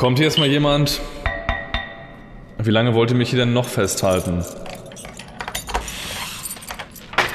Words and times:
Kommt 0.00 0.16
hier 0.16 0.28
erstmal 0.28 0.48
jemand? 0.48 0.98
Wie 2.56 2.70
lange 2.70 2.94
wollt 2.94 3.10
ihr 3.10 3.18
mich 3.18 3.28
hier 3.28 3.40
denn 3.40 3.52
noch 3.52 3.66
festhalten? 3.66 4.42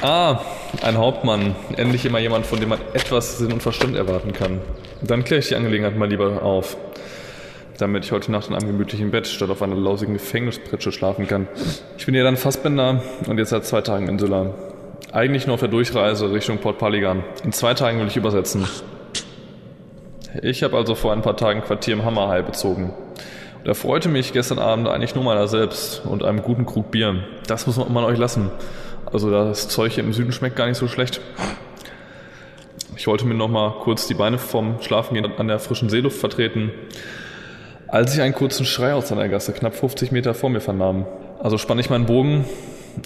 Ah, 0.02 0.40
ein 0.82 0.98
Hauptmann. 0.98 1.54
Endlich 1.76 2.04
immer 2.04 2.18
jemand, 2.18 2.44
von 2.44 2.58
dem 2.58 2.70
man 2.70 2.80
etwas 2.92 3.38
Sinn 3.38 3.52
und 3.52 3.62
Verstand 3.62 3.94
erwarten 3.94 4.32
kann. 4.32 4.60
Dann 5.00 5.22
kläre 5.22 5.38
ich 5.38 5.46
die 5.46 5.54
Angelegenheit 5.54 5.96
mal 5.96 6.08
lieber 6.08 6.42
auf. 6.42 6.76
Damit 7.78 8.04
ich 8.04 8.10
heute 8.10 8.32
Nacht 8.32 8.48
in 8.48 8.56
einem 8.56 8.66
gemütlichen 8.66 9.12
Bett 9.12 9.28
statt 9.28 9.50
auf 9.50 9.62
einer 9.62 9.76
lausigen 9.76 10.14
Gefängnispritsche 10.14 10.90
schlafen 10.90 11.28
kann. 11.28 11.46
Ich 11.96 12.04
bin 12.04 12.16
ja 12.16 12.24
dann 12.24 12.36
Fassbender 12.36 13.00
und 13.28 13.38
jetzt 13.38 13.50
seit 13.50 13.64
zwei 13.64 13.82
Tagen 13.82 14.08
in 14.08 14.18
Sylla. 14.18 14.54
Eigentlich 15.12 15.46
nur 15.46 15.54
auf 15.54 15.60
der 15.60 15.68
Durchreise 15.68 16.32
Richtung 16.32 16.58
Port 16.58 16.78
Paligan. 16.78 17.22
In 17.44 17.52
zwei 17.52 17.74
Tagen 17.74 18.00
will 18.00 18.08
ich 18.08 18.16
übersetzen. 18.16 18.66
Ich 20.42 20.62
habe 20.62 20.76
also 20.76 20.94
vor 20.94 21.12
ein 21.12 21.22
paar 21.22 21.36
Tagen 21.36 21.62
Quartier 21.62 21.94
im 21.94 22.04
Hammerhai 22.04 22.42
bezogen. 22.42 22.92
Und 23.58 23.66
erfreute 23.66 24.08
mich 24.08 24.32
gestern 24.32 24.58
Abend 24.58 24.88
eigentlich 24.88 25.14
nur 25.14 25.24
meiner 25.24 25.48
selbst 25.48 26.04
und 26.04 26.24
einem 26.24 26.42
guten 26.42 26.66
Krug 26.66 26.90
Bier. 26.90 27.24
Das 27.46 27.66
muss 27.66 27.76
man 27.76 28.04
euch 28.04 28.18
lassen. 28.18 28.50
Also 29.10 29.30
das 29.30 29.68
Zeug 29.68 29.92
hier 29.92 30.04
im 30.04 30.12
Süden 30.12 30.32
schmeckt 30.32 30.56
gar 30.56 30.66
nicht 30.66 30.78
so 30.78 30.88
schlecht. 30.88 31.20
Ich 32.96 33.06
wollte 33.06 33.26
mir 33.26 33.34
noch 33.34 33.48
mal 33.48 33.72
kurz 33.80 34.06
die 34.06 34.14
Beine 34.14 34.38
vom 34.38 34.80
Schlafengehen 34.82 35.30
an 35.38 35.48
der 35.48 35.58
frischen 35.58 35.88
Seeluft 35.88 36.18
vertreten, 36.18 36.70
als 37.88 38.14
ich 38.14 38.20
einen 38.20 38.34
kurzen 38.34 38.66
Schrei 38.66 38.94
aus 38.94 39.12
einer 39.12 39.28
Gasse 39.28 39.52
knapp 39.52 39.74
50 39.74 40.12
Meter 40.12 40.34
vor 40.34 40.50
mir 40.50 40.60
vernahm. 40.60 41.06
Also 41.38 41.56
spann 41.58 41.78
ich 41.78 41.90
meinen 41.90 42.06
Bogen 42.06 42.44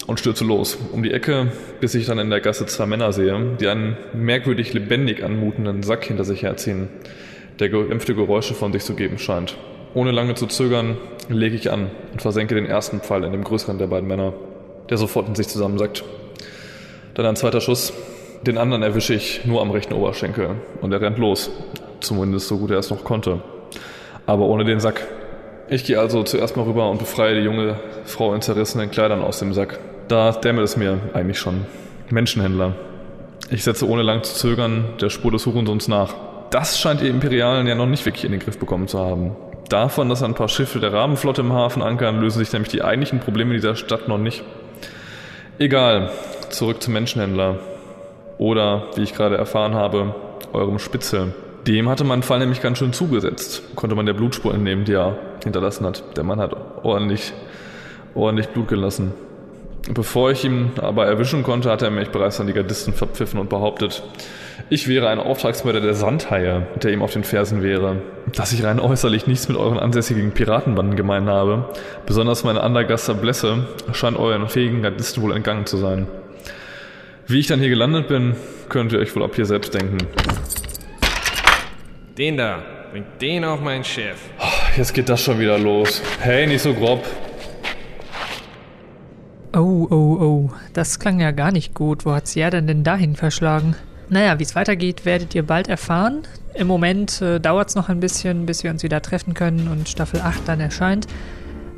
und 0.07 0.19
stürze 0.19 0.45
los. 0.45 0.77
Um 0.91 1.03
die 1.03 1.11
Ecke, 1.11 1.51
bis 1.79 1.95
ich 1.95 2.05
dann 2.05 2.19
in 2.19 2.29
der 2.29 2.41
Gasse 2.41 2.65
zwei 2.65 2.85
Männer 2.85 3.11
sehe, 3.13 3.57
die 3.59 3.67
einen 3.67 3.97
merkwürdig 4.13 4.73
lebendig 4.73 5.23
anmutenden 5.23 5.83
Sack 5.83 6.05
hinter 6.05 6.23
sich 6.23 6.43
herziehen, 6.43 6.89
der 7.59 7.69
gedämpfte 7.69 8.15
Geräusche 8.15 8.53
von 8.53 8.73
sich 8.73 8.83
zu 8.83 8.95
geben 8.95 9.17
scheint. 9.17 9.57
Ohne 9.93 10.11
lange 10.11 10.35
zu 10.35 10.47
zögern, 10.47 10.97
lege 11.27 11.55
ich 11.55 11.71
an 11.71 11.91
und 12.13 12.21
versenke 12.21 12.55
den 12.55 12.65
ersten 12.65 13.01
Pfeil 13.01 13.23
in 13.23 13.31
dem 13.33 13.43
größeren 13.43 13.77
der 13.77 13.87
beiden 13.87 14.07
Männer, 14.07 14.33
der 14.89 14.97
sofort 14.97 15.27
in 15.27 15.35
sich 15.35 15.47
zusammensackt. 15.47 16.03
Dann 17.13 17.25
ein 17.25 17.35
zweiter 17.35 17.61
Schuss. 17.61 17.93
Den 18.43 18.57
anderen 18.57 18.81
erwische 18.81 19.13
ich 19.13 19.45
nur 19.45 19.61
am 19.61 19.69
rechten 19.69 19.93
Oberschenkel 19.93 20.55
und 20.81 20.91
er 20.91 21.01
rennt 21.01 21.19
los. 21.19 21.51
Zumindest 21.99 22.47
so 22.47 22.57
gut 22.57 22.71
er 22.71 22.79
es 22.79 22.89
noch 22.89 23.03
konnte. 23.03 23.41
Aber 24.25 24.45
ohne 24.45 24.63
den 24.63 24.79
Sack. 24.79 25.05
Ich 25.73 25.85
gehe 25.85 25.97
also 25.97 26.21
zuerst 26.23 26.57
mal 26.57 26.63
rüber 26.63 26.89
und 26.89 26.97
befreie 26.97 27.33
die 27.33 27.45
junge 27.45 27.79
Frau 28.03 28.33
in 28.33 28.41
zerrissenen 28.41 28.91
Kleidern 28.91 29.21
aus 29.21 29.39
dem 29.39 29.53
Sack. 29.53 29.79
Da 30.09 30.33
dämmelt 30.33 30.65
es 30.65 30.75
mir 30.75 30.99
eigentlich 31.13 31.39
schon. 31.39 31.65
Menschenhändler. 32.09 32.73
Ich 33.49 33.63
setze 33.63 33.87
ohne 33.87 34.01
lang 34.01 34.21
zu 34.21 34.35
zögern 34.35 34.95
der 34.99 35.09
Spur 35.09 35.31
des 35.31 35.45
Hurensons 35.45 35.87
nach. 35.87 36.13
Das 36.49 36.77
scheint 36.77 37.01
ihr 37.01 37.09
Imperialen 37.09 37.67
ja 37.67 37.75
noch 37.75 37.85
nicht 37.85 38.05
wirklich 38.05 38.25
in 38.25 38.33
den 38.33 38.41
Griff 38.41 38.59
bekommen 38.59 38.89
zu 38.89 38.99
haben. 38.99 39.37
Davon, 39.69 40.09
dass 40.09 40.23
ein 40.23 40.33
paar 40.33 40.49
Schiffe 40.49 40.81
der 40.81 40.91
Rabenflotte 40.91 41.39
im 41.39 41.53
Hafen 41.53 41.81
ankern, 41.81 42.19
lösen 42.19 42.39
sich 42.39 42.51
nämlich 42.51 42.73
die 42.73 42.83
eigentlichen 42.83 43.21
Probleme 43.21 43.53
dieser 43.53 43.77
Stadt 43.77 44.09
noch 44.09 44.17
nicht. 44.17 44.43
Egal, 45.57 46.11
zurück 46.49 46.83
zum 46.83 46.95
Menschenhändler. 46.95 47.59
Oder, 48.37 48.87
wie 48.97 49.03
ich 49.03 49.13
gerade 49.13 49.37
erfahren 49.37 49.75
habe, 49.75 50.15
eurem 50.51 50.79
Spitzel. 50.79 51.33
Dem 51.67 51.89
hatte 51.89 52.03
mein 52.03 52.23
Fall 52.23 52.39
nämlich 52.39 52.61
ganz 52.61 52.79
schön 52.79 52.93
zugesetzt. 52.93 53.61
Konnte 53.75 53.95
man 53.95 54.05
der 54.05 54.13
Blutspur 54.13 54.53
entnehmen, 54.53 54.85
die 54.85 54.93
er 54.93 55.17
hinterlassen 55.43 55.85
hat. 55.85 56.17
Der 56.17 56.23
Mann 56.23 56.39
hat 56.39 56.55
ordentlich, 56.83 57.33
ordentlich 58.15 58.49
Blut 58.49 58.67
gelassen. 58.67 59.13
Bevor 59.93 60.31
ich 60.31 60.45
ihn 60.45 60.71
aber 60.79 61.07
erwischen 61.07 61.43
konnte, 61.43 61.69
hat 61.71 61.81
er 61.81 61.89
mich 61.89 62.09
bereits 62.09 62.39
an 62.39 62.47
die 62.47 62.53
Gardisten 62.53 62.93
verpfiffen 62.93 63.39
und 63.39 63.49
behauptet, 63.49 64.03
ich 64.69 64.87
wäre 64.87 65.09
ein 65.09 65.19
Auftragsmörder 65.19 65.81
der 65.81 65.95
Sandhaie, 65.95 66.67
der 66.81 66.93
ihm 66.93 67.01
auf 67.01 67.13
den 67.13 67.23
Fersen 67.23 67.63
wäre. 67.63 67.97
Dass 68.35 68.53
ich 68.53 68.63
rein 68.63 68.79
äußerlich 68.79 69.25
nichts 69.25 69.49
mit 69.49 69.57
euren 69.57 69.79
ansässigen 69.79 70.31
Piratenbanden 70.31 70.95
gemein 70.95 71.27
habe, 71.27 71.65
besonders 72.05 72.43
meine 72.43 72.61
Andergaster 72.61 73.15
Blässe, 73.15 73.67
scheint 73.91 74.17
euren 74.17 74.47
fähigen 74.47 74.83
Gardisten 74.83 75.23
wohl 75.23 75.35
entgangen 75.35 75.65
zu 75.65 75.77
sein. 75.77 76.07
Wie 77.27 77.39
ich 77.39 77.47
dann 77.47 77.59
hier 77.59 77.69
gelandet 77.69 78.07
bin, 78.07 78.35
könnt 78.69 78.93
ihr 78.93 78.99
euch 78.99 79.15
wohl 79.15 79.23
ab 79.23 79.35
hier 79.35 79.45
selbst 79.45 79.73
denken. 79.73 79.97
Den 82.17 82.35
da, 82.35 82.61
bring 82.91 83.05
den 83.21 83.45
auf 83.45 83.61
mein 83.61 83.85
Chef. 83.85 84.17
Jetzt 84.75 84.93
geht 84.93 85.07
das 85.07 85.21
schon 85.21 85.39
wieder 85.39 85.57
los. 85.57 86.01
Hey, 86.19 86.45
nicht 86.45 86.61
so 86.61 86.73
grob. 86.73 87.05
Oh, 89.53 89.87
oh, 89.89 90.17
oh. 90.19 90.49
Das 90.73 90.99
klang 90.99 91.21
ja 91.21 91.31
gar 91.31 91.53
nicht 91.53 91.73
gut. 91.73 92.05
Wo 92.05 92.11
hat's 92.11 92.35
Jerdan 92.35 92.67
denn 92.67 92.83
dahin 92.83 93.15
verschlagen? 93.15 93.75
Naja, 94.09 94.39
wie 94.39 94.43
es 94.43 94.55
weitergeht, 94.55 95.05
werdet 95.05 95.33
ihr 95.35 95.43
bald 95.43 95.69
erfahren. 95.69 96.23
Im 96.53 96.67
Moment 96.67 97.21
äh, 97.21 97.39
dauert 97.39 97.69
es 97.69 97.75
noch 97.75 97.87
ein 97.87 98.01
bisschen, 98.01 98.45
bis 98.45 98.65
wir 98.65 98.71
uns 98.71 98.83
wieder 98.83 99.01
treffen 99.01 99.33
können 99.33 99.69
und 99.69 99.87
Staffel 99.87 100.19
8 100.19 100.45
dann 100.45 100.59
erscheint. 100.59 101.07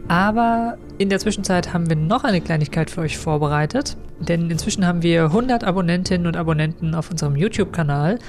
Aber 0.08 0.78
in 0.98 1.10
der 1.10 1.20
Zwischenzeit 1.20 1.74
haben 1.74 1.90
wir 1.90 1.96
noch 1.96 2.24
eine 2.24 2.42
Kleinigkeit 2.42 2.90
für 2.90 3.02
euch 3.02 3.20
vorbereitet. 3.20 3.98
Denn 4.20 4.50
inzwischen 4.50 4.86
haben 4.86 5.04
wir 5.04 5.26
100 5.26 5.64
Abonnentinnen 5.64 6.28
und 6.28 6.38
Abonnenten 6.38 6.96
auf 6.96 7.12
unserem 7.12 7.36
YouTube-Kanal. 7.36 8.20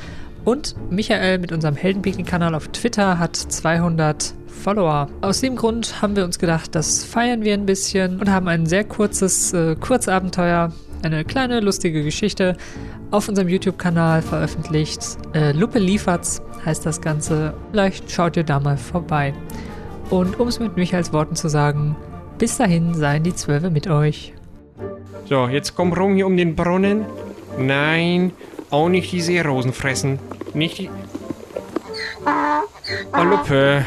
Und 0.45 0.75
Michael 0.91 1.39
mit 1.39 1.53
unserem 1.53 1.75
Heldenpicking-Kanal 1.75 2.55
auf 2.55 2.69
Twitter 2.69 3.19
hat 3.19 3.37
200 3.37 4.35
Follower. 4.47 5.09
Aus 5.23 5.41
dem 5.41 5.57
Grund 5.57 6.03
haben 6.03 6.17
wir 6.17 6.25
uns 6.25 6.39
gedacht, 6.39 6.75
das 6.75 7.05
feiern 7.05 7.43
wir 7.43 7.55
ein 7.55 7.67
bisschen 7.67 8.21
und 8.21 8.31
haben 8.31 8.49
ein 8.49 8.67
sehr 8.67 8.85
kurzes 8.85 9.53
äh, 9.53 9.75
Kurzabenteuer, 9.75 10.73
eine 11.03 11.25
kleine 11.25 11.61
lustige 11.61 12.03
Geschichte 12.03 12.57
auf 13.11 13.29
unserem 13.29 13.49
YouTube-Kanal 13.49 14.23
veröffentlicht. 14.23 15.01
Äh, 15.35 15.53
Lupe 15.53 15.79
liefert's 15.79 16.43
heißt 16.65 16.85
das 16.87 17.01
Ganze. 17.01 17.55
Vielleicht 17.71 18.11
schaut 18.11 18.37
ihr 18.37 18.45
da 18.45 18.61
mal 18.61 18.77
vorbei. 18.77 19.35
Und 20.11 20.39
um 20.41 20.49
es 20.49 20.61
mit 20.61 20.77
Michaels 20.77 21.13
Worten 21.13 21.37
zu 21.37 21.49
sagen, 21.49 21.97
bis 22.39 22.57
dahin 22.57 22.95
seien 22.95 23.23
die 23.23 23.35
Zwölfe 23.35 23.71
mit 23.71 23.89
euch. 23.89 24.33
So, 25.27 25.49
jetzt 25.49 25.75
komm 25.75 25.93
rum 25.93 26.15
hier 26.15 26.27
um 26.27 26.37
den 26.37 26.55
Brunnen. 26.55 27.05
Nein, 27.59 28.33
auch 28.71 28.89
nicht 28.89 29.11
die 29.13 29.21
Seerosen 29.21 29.73
fressen. 29.73 30.19
Nicht 30.53 30.79
die... 30.79 30.91
Oh, 33.17 33.23
Lupe. 33.23 33.85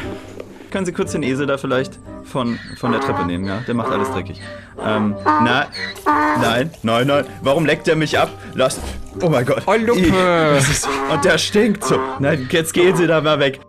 Können 0.70 0.86
Sie 0.86 0.92
kurz 0.92 1.12
den 1.12 1.22
Esel 1.22 1.46
da 1.46 1.56
vielleicht 1.58 1.98
von, 2.24 2.58
von 2.76 2.92
der 2.92 3.00
Treppe 3.00 3.24
nehmen, 3.24 3.46
ja? 3.46 3.60
Der 3.66 3.74
macht 3.74 3.90
alles 3.90 4.10
dreckig. 4.10 4.40
Ähm, 4.84 5.16
na, 5.24 5.66
nein, 6.40 6.70
nein, 6.82 7.06
nein. 7.06 7.24
Warum 7.42 7.64
leckt 7.66 7.88
er 7.88 7.96
mich 7.96 8.18
ab? 8.18 8.30
Lass. 8.54 8.78
Oh 9.22 9.28
mein 9.28 9.44
Gott. 9.46 9.62
Oh, 9.66 9.72
das 10.54 10.68
ist- 10.68 10.88
Und 11.10 11.24
der 11.24 11.38
stinkt 11.38 11.84
so. 11.84 11.98
Nein, 12.20 12.48
jetzt 12.50 12.72
gehen 12.74 12.96
Sie 12.96 13.06
da 13.06 13.20
mal 13.20 13.38
weg. 13.40 13.60